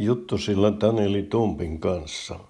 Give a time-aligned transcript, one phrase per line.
[0.00, 2.40] Juttu sillä Taneli Tumpin kanssa.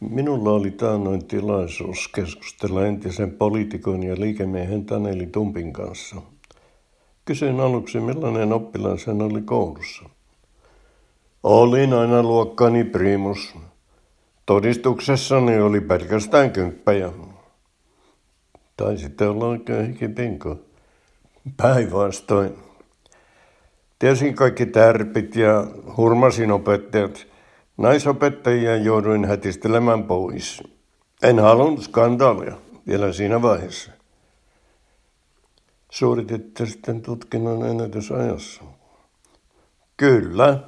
[0.00, 6.16] Minulla oli taannoin tilaisuus keskustella entisen poliitikon ja liikemiehen Taneli Tumpin kanssa.
[7.24, 10.02] Kysyin aluksi, millainen oppilas hän oli koulussa.
[11.42, 13.54] Olin aina luokkani primus.
[14.46, 17.12] Todistuksessani oli pelkästään kymppäjä.
[18.96, 20.56] sitten olla oikein hikipinko.
[21.56, 22.65] Päinvastoin.
[23.98, 27.26] Tiesin kaikki tärpit ja hurmasin opettajat.
[27.76, 30.62] Naisopettajia jouduin hätistelemään pois.
[31.22, 33.90] En halunnut skandaalia vielä siinä vaiheessa.
[35.90, 38.62] Suorititte sitten tutkinnon ennätysajassa.
[39.96, 40.58] Kyllä.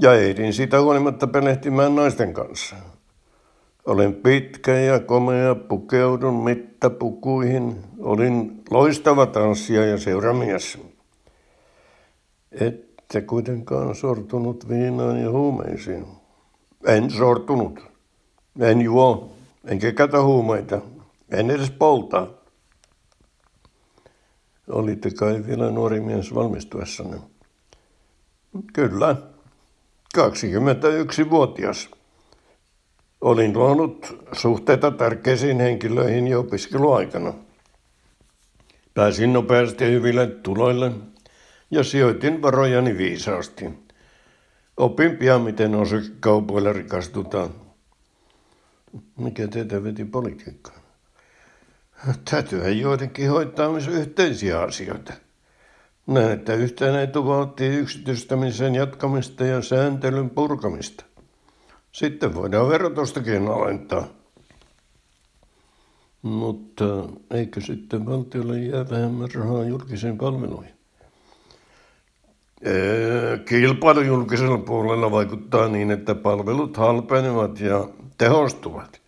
[0.00, 2.76] Ja ehdin siitä huolimatta pelehtimään naisten kanssa.
[3.86, 7.76] Olen pitkä ja komea, pukeudun mittapukuihin.
[7.98, 10.78] Olin loistava tanssija ja seuramies.
[12.52, 16.06] Ette kuitenkaan sortunut viinaan ja huumeisiin.
[16.86, 17.80] En sortunut.
[18.60, 19.32] En juo,
[19.64, 20.80] enkä käytä huumeita.
[21.30, 22.26] En edes polta.
[24.68, 27.16] Olitte kai vielä nuori mies valmistuessanne?
[28.72, 29.16] Kyllä.
[30.18, 31.90] 21-vuotias.
[33.20, 37.34] Olin luonut suhteita tärkeisiin henkilöihin jo opiskeluaikana.
[38.94, 40.92] Pääsin nopeasti hyville tuloille
[41.70, 43.64] ja sijoitin varojani viisaasti.
[44.76, 47.50] Opin pian, miten osakekaupoilla rikastutaan.
[49.18, 50.80] Mikä teitä veti politiikkaan?
[52.30, 55.12] Täytyyhän joidenkin hoitaa myös yhteisiä asioita.
[56.06, 61.04] Näin, että yhteen etu vaatii yksityistämisen jatkamista ja sääntelyn purkamista.
[61.92, 64.08] Sitten voidaan verotustakin alentaa.
[66.22, 66.84] Mutta
[67.30, 70.79] eikö sitten valtiolle jää vähemmän rahaa julkisiin palveluihin?
[73.48, 77.88] Kilpailu julkisella puolella vaikuttaa niin, että palvelut halpenevat ja
[78.18, 79.00] tehostuvat.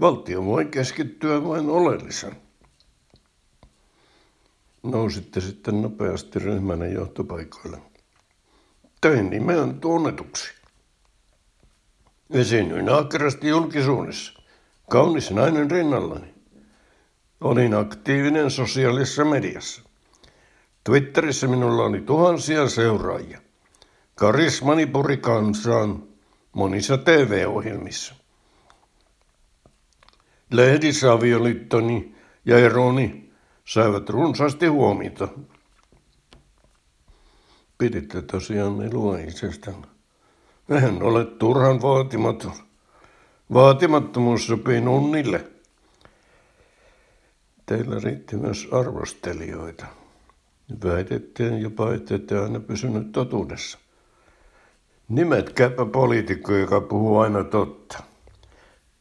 [0.00, 2.36] Valtio voi keskittyä vain oleellisen.
[4.82, 7.78] Nousitte sitten nopeasti ryhmänä johtopaikoille.
[9.00, 10.54] Tein nimeän tunnetuksi.
[12.30, 14.42] Esiinnyin ahkerasti julkisuudessa.
[14.90, 16.34] Kaunis nainen rinnallani.
[17.40, 19.82] Olin aktiivinen sosiaalisessa mediassa.
[20.86, 23.40] Twitterissä minulla oli tuhansia seuraajia.
[24.14, 26.02] Karismani puri kansaan
[26.52, 28.14] monissa TV-ohjelmissa.
[30.50, 32.14] Lehdissä avioliittoni
[32.44, 33.32] ja eroni
[33.64, 35.28] saivat runsaasti huomiota.
[37.78, 39.86] Piditte tosiaan melua itsestään.
[40.70, 42.54] En ole turhan vaatimaton.
[43.52, 45.44] Vaatimattomuus sopii nunnille.
[47.66, 50.05] Teillä riitti myös arvostelijoita.
[50.84, 53.78] Väitettiin jopa, että ette aina pysynyt totuudessa.
[55.08, 58.02] Nimetkääpä poliitikko, joka puhuu aina totta.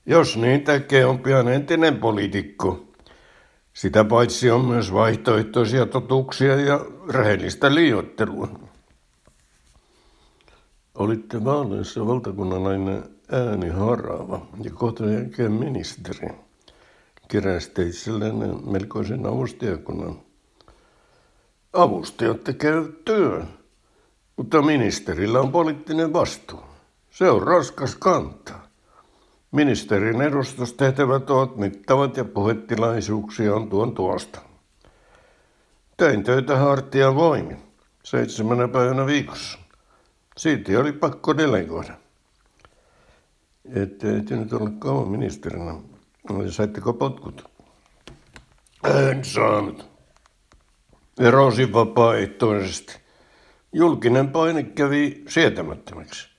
[0.05, 2.85] Jos niin tekee, on pian entinen poliitikko.
[3.73, 8.59] Sitä paitsi on myös vaihtoehtoisia totuuksia ja rehellistä liioittelua.
[10.95, 16.29] Olitte vaaleissa valtakunnalainen ääni harava ja kohta jälkeen ministeri.
[17.27, 18.35] Keräsitte itselleen
[18.71, 20.24] melkoisen avustajakunnan.
[21.75, 23.47] Avustajat tekevät työn,
[24.37, 26.63] mutta ministerillä on poliittinen vastuu.
[27.11, 28.67] Se on raskas kantaa.
[29.51, 34.39] Ministerin edustustehtävät ovat mittavat ja puhetilaisuuksia on tuon tuosta.
[35.97, 37.57] Tein töitä hartia voimin,
[38.03, 39.59] seitsemänä päivänä viikossa.
[40.37, 41.93] Siitä oli pakko delegoida.
[43.75, 45.75] Ette ehtinyt olla kauan ministerinä.
[46.49, 47.49] Saitteko potkut?
[48.83, 49.94] En saanut.
[51.19, 52.97] Erosin vapaaehtoisesti.
[53.73, 56.29] Julkinen paine kävi sietämättömäksi.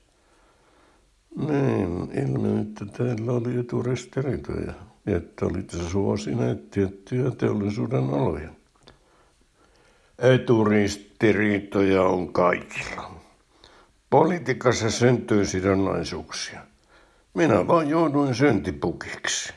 [1.36, 4.72] Niin, ilmeni, että teillä oli eturistiriitoja
[5.06, 8.48] ja että olitte suosineet tiettyjä teollisuuden aloja.
[10.18, 13.10] Eturistiriitoja on kaikilla.
[14.10, 16.60] Politiikassa syntyy sidonnaisuuksia.
[17.34, 19.52] Minä vaan jouduin syntipukiksi.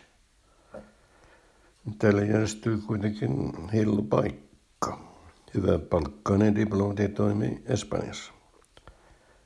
[1.97, 5.08] Täällä järjestyy kuitenkin hillu paikka.
[5.53, 8.33] Hyvä palkkainen diplomati toimii Espanjassa.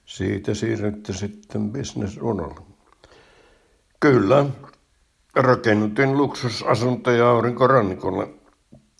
[0.06, 2.62] Siitä siirrytte sitten bisnesuralle.
[4.00, 4.46] Kyllä,
[5.36, 8.28] rakennutin luksusasuntoja aurinkorannikolle.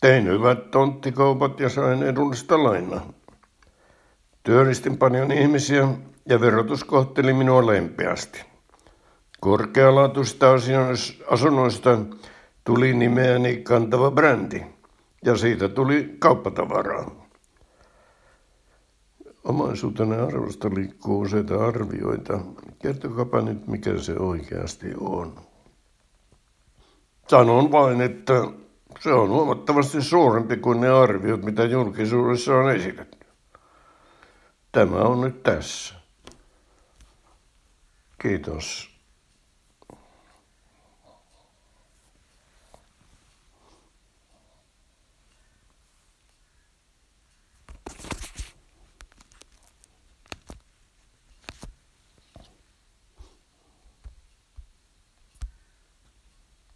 [0.00, 3.12] Tein hyvät tonttikaupat ja sain edullista lainaa.
[4.42, 5.88] Työllistin paljon ihmisiä
[6.28, 8.44] ja verotus kohteli minua lempeästi.
[9.40, 10.46] Korkealaatuista
[11.30, 11.98] asunnoista
[12.64, 14.73] tuli nimeäni kantava brändi
[15.24, 17.24] ja siitä tuli kauppatavaraa.
[19.44, 22.40] Omaisuutenne arvosta liikkuu useita arvioita.
[22.82, 25.40] Kertokapa nyt, mikä se oikeasti on.
[27.28, 28.32] Sanon vain, että
[29.00, 33.26] se on huomattavasti suurempi kuin ne arviot, mitä julkisuudessa on esitetty.
[34.72, 35.94] Tämä on nyt tässä.
[38.22, 38.93] Kiitos.